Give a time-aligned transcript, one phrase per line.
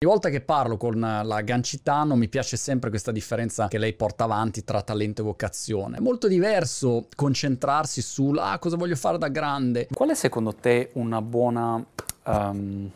[0.00, 4.22] Ogni volta che parlo con la Gancitano mi piace sempre questa differenza che lei porta
[4.22, 5.96] avanti tra talento e vocazione.
[5.96, 9.88] È molto diverso concentrarsi sul ah, cosa voglio fare da grande.
[9.92, 11.84] Qual è secondo te una buona
[12.26, 12.88] um,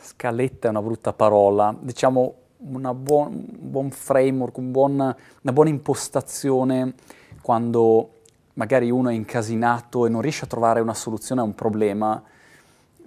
[0.00, 6.94] scaletta, è una brutta parola, diciamo buon, un buon framework, un buon, una buona impostazione
[7.42, 8.22] quando
[8.54, 12.20] magari uno è incasinato e non riesce a trovare una soluzione a un problema?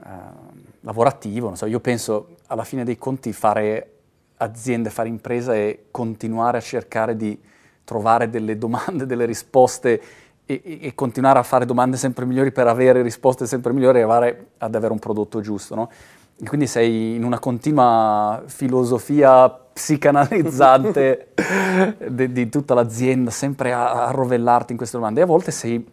[0.05, 3.91] Uh, lavorativo, non so, io penso alla fine dei conti fare
[4.37, 7.39] azienda, fare impresa e continuare a cercare di
[7.83, 10.01] trovare delle domande, delle risposte
[10.45, 14.47] e, e, continuare a fare domande sempre migliori per avere risposte sempre migliori e arrivare
[14.57, 15.89] ad avere un prodotto giusto, no?
[16.35, 21.29] E quindi sei in una continua filosofia psicanalizzante
[22.09, 25.85] di, di, tutta l'azienda, sempre a, a, rovellarti in queste domande e a volte sei,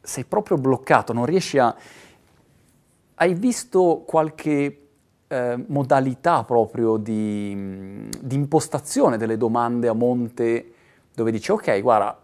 [0.00, 1.74] sei proprio bloccato, non riesci a
[3.22, 4.78] hai visto qualche
[5.28, 10.72] eh, modalità proprio di, di, impostazione delle domande a monte
[11.14, 12.18] dove dici ok, guarda,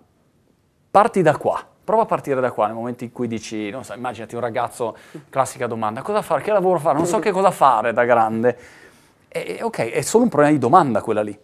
[0.90, 3.94] parti da qua, prova a partire da qua nel momento in cui dici, non so,
[3.94, 4.96] immaginati un ragazzo,
[5.30, 8.58] classica domanda, cosa fare, che lavoro fare, non so che cosa fare da grande.
[9.28, 11.38] E, ok, è solo un problema di domanda quella lì.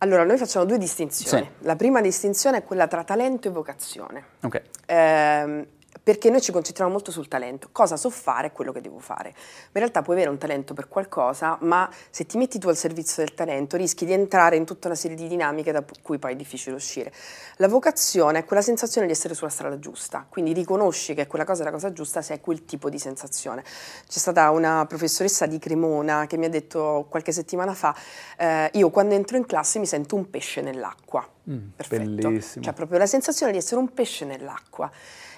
[0.00, 1.42] Allora, noi facciamo due distinzioni.
[1.42, 1.64] Sì.
[1.66, 4.24] La prima distinzione è quella tra talento e vocazione.
[4.42, 4.62] Ok.
[4.86, 5.66] Eh,
[6.02, 9.28] perché noi ci concentriamo molto sul talento, cosa so fare è quello che devo fare.
[9.28, 9.34] In
[9.72, 13.34] realtà puoi avere un talento per qualcosa, ma se ti metti tu al servizio del
[13.34, 16.74] talento rischi di entrare in tutta una serie di dinamiche da cui poi è difficile
[16.74, 17.12] uscire.
[17.56, 21.62] La vocazione è quella sensazione di essere sulla strada giusta, quindi riconosci che quella cosa
[21.62, 23.62] è la cosa giusta se hai quel tipo di sensazione.
[23.62, 27.94] C'è stata una professoressa di Cremona che mi ha detto qualche settimana fa,
[28.36, 31.26] eh, io quando entro in classe mi sento un pesce nell'acqua.
[31.50, 32.10] Mm, Perfetto.
[32.10, 32.64] Bellissimo.
[32.64, 34.90] Cioè proprio la sensazione di essere un pesce nell'acqua.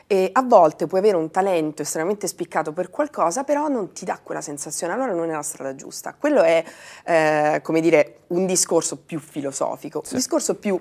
[0.06, 4.19] E a volte puoi avere un talento estremamente spiccato per qualcosa, però non ti dà
[4.20, 6.14] quella sensazione, allora non è la strada giusta.
[6.19, 6.64] Quello è,
[7.05, 10.03] eh, come dire, un discorso più filosofico.
[10.05, 10.14] Sì.
[10.14, 10.81] Un discorso più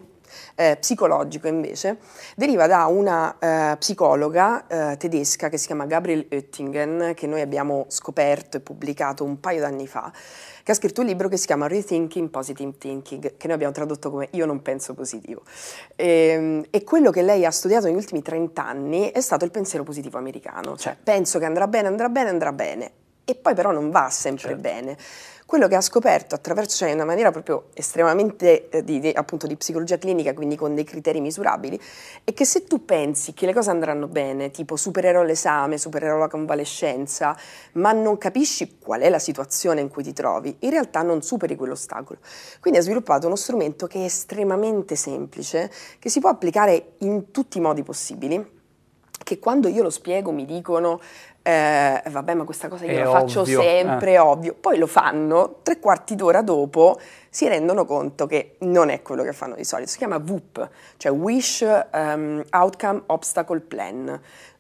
[0.55, 1.97] eh, psicologico invece
[2.35, 7.85] deriva da una eh, psicologa eh, tedesca che si chiama Gabriel Oettingen, che noi abbiamo
[7.89, 10.11] scoperto e pubblicato un paio d'anni fa,
[10.63, 14.09] che ha scritto un libro che si chiama Rethinking Positive Thinking, che noi abbiamo tradotto
[14.11, 15.43] come Io non penso positivo.
[15.95, 19.51] E, ehm, e quello che lei ha studiato negli ultimi 30 anni è stato il
[19.51, 22.91] pensiero positivo americano, cioè penso che andrà bene, andrà bene, andrà bene,
[23.25, 24.61] e poi però non va sempre certo.
[24.61, 24.97] bene
[25.49, 29.47] quello che ha scoperto attraverso, cioè in una maniera proprio estremamente eh, di, di, appunto
[29.47, 31.81] di psicologia clinica, quindi con dei criteri misurabili,
[32.23, 36.27] è che se tu pensi che le cose andranno bene, tipo supererò l'esame, supererò la
[36.27, 37.35] convalescenza,
[37.73, 41.55] ma non capisci qual è la situazione in cui ti trovi, in realtà non superi
[41.55, 42.19] quell'ostacolo.
[42.59, 47.57] Quindi ha sviluppato uno strumento che è estremamente semplice, che si può applicare in tutti
[47.57, 48.57] i modi possibili
[49.29, 50.99] che quando io lo spiego mi dicono
[51.43, 54.17] eh, vabbè ma questa cosa io la faccio sempre, eh.
[54.17, 59.21] ovvio, poi lo fanno, tre quarti d'ora dopo si rendono conto che non è quello
[59.21, 60.67] che fanno di solito, si chiama WOOP,
[60.97, 61.63] cioè Wish
[61.93, 64.19] um, Outcome Obstacle Plan.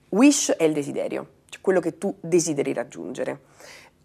[0.09, 3.39] Wish è il desiderio, cioè quello che tu desideri raggiungere.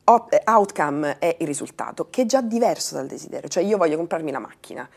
[0.05, 4.39] outcome è il risultato, che è già diverso dal desiderio, cioè io voglio comprarmi la
[4.39, 4.89] macchina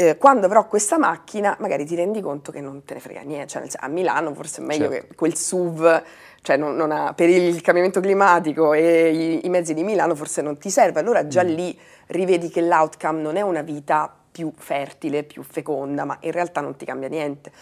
[0.00, 3.48] eh, quando avrò questa macchina magari ti rendi conto che non te ne frega niente,
[3.48, 5.08] cioè, a Milano forse è meglio certo.
[5.08, 6.02] che quel SUV,
[6.40, 10.40] cioè non, non ha, per il cambiamento climatico e i, i, mezzi di Milano forse
[10.40, 11.48] non ti serve, allora già mm.
[11.48, 16.62] lì rivedi che l'outcome non è una vita più fertile, più feconda, ma in realtà
[16.62, 17.52] non ti cambia niente.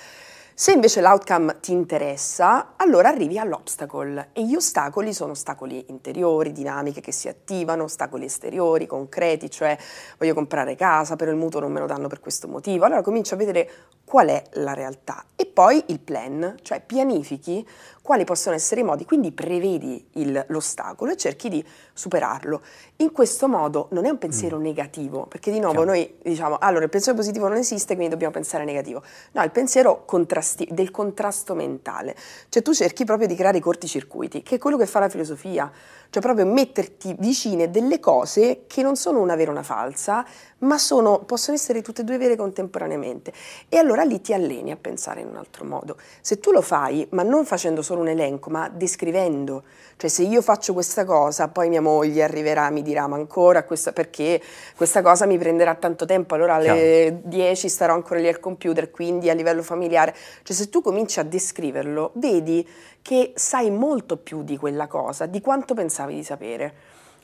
[0.61, 7.01] Se invece l'outcome ti interessa, allora arrivi all'obstacle e gli ostacoli sono ostacoli interiori, dinamiche
[7.01, 9.79] che si attivano, ostacoli esteriori, concreti, cioè
[10.19, 12.87] voglio comprare casa, però il mutuo non me lo danno per questo motivo.
[12.87, 13.71] Allora comincio a vedere
[14.05, 17.65] qual è la realtà e poi il plan, cioè pianifichi
[18.09, 22.63] quali possono essere i modi, quindi prevedi il, l'ostacolo e cerchi di superarlo.
[22.97, 24.63] In questo modo non è un pensiero mm.
[24.63, 25.91] negativo, perché di nuovo Chiaro.
[25.91, 29.03] noi diciamo, allora il pensiero positivo non esiste, quindi dobbiamo pensare negativo.
[29.33, 30.05] No, il pensiero
[30.49, 32.17] contrasti- del contrasto mentale,
[32.49, 35.71] cioè tu cerchi proprio di creare i corticircuiti, che è quello che fa la filosofia,
[36.11, 40.25] cioè proprio metterti vicine delle cose che non sono una vera o una falsa,
[40.61, 43.33] ma sono, possono essere tutte e due vere contemporaneamente.
[43.69, 45.97] E allora lì ti alleni a pensare in un altro modo.
[46.21, 49.63] Se tu lo fai, ma non facendo solo un elenco, ma descrivendo,
[49.97, 53.93] cioè se io faccio questa cosa, poi mia moglie arriverà, mi dirà ma ancora questa,
[53.93, 54.41] perché
[54.77, 59.31] questa cosa mi prenderà tanto tempo, allora alle 10 starò ancora lì al computer, quindi
[59.31, 60.15] a livello familiare.
[60.43, 62.67] Cioè se tu cominci a descriverlo, vedi
[63.01, 66.75] che sai molto più di quella cosa, di quanto pensavi di sapere.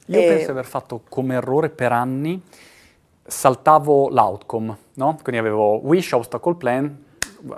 [0.06, 0.26] Io e...
[0.26, 2.40] penso di aver fatto come errore per anni
[3.26, 5.18] saltavo l'outcome, no?
[5.22, 7.04] Quindi avevo wish, obstacle plan,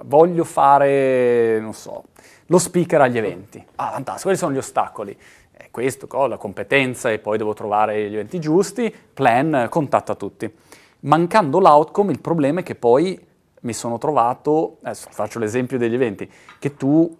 [0.04, 2.04] voglio fare, non so,
[2.46, 3.64] lo speaker agli eventi.
[3.76, 5.16] Ah, fantastico, quali sono gli ostacoli?
[5.56, 10.52] è questo, la competenza e poi devo trovare gli enti giusti, plan, contatta tutti.
[11.00, 13.18] Mancando l'outcome, il problema è che poi
[13.62, 17.16] mi sono trovato, adesso faccio l'esempio degli eventi, che tu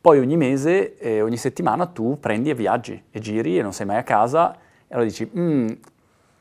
[0.00, 3.86] poi ogni mese, eh, ogni settimana tu prendi e viaggi e giri e non sei
[3.86, 5.68] mai a casa e allora dici, mm,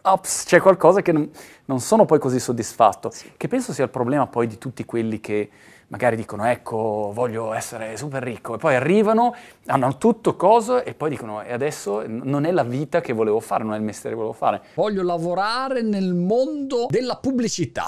[0.04, 1.30] ops, c'è qualcosa che non,
[1.66, 3.32] non, sono poi così soddisfatto, sì.
[3.38, 5.50] che penso sia il problema poi di tutti quelli che
[5.88, 8.56] magari dicono ecco voglio essere super ricco.
[8.56, 9.36] E poi arrivano,
[9.68, 13.64] hanno tutto cosa e poi dicono e adesso non è la vita che volevo fare,
[13.64, 14.62] non è il mestiere che volevo fare.
[14.76, 17.86] Voglio lavorare nel mondo della pubblicità,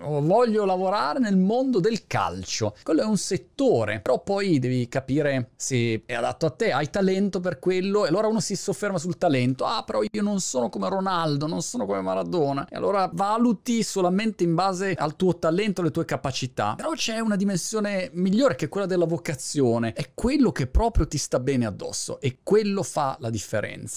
[0.00, 6.02] voglio lavorare nel mondo del calcio, quello è un settore, però poi devi capire se
[6.06, 9.64] è adatto a te, hai talento per quello e allora uno si sofferma sul talento,
[9.64, 12.66] ah però io non sono come Ronaldo, non sono come Maradona.
[12.68, 17.36] E allora valuti solamente in base al tuo talento, alle tue capacità, però c'è una
[17.36, 22.38] dimensione migliore che quella della vocazione, è quello che proprio ti sta bene addosso e
[22.42, 23.90] quello fa la differenza.